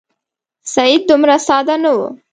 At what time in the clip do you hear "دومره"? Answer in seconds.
1.09-1.35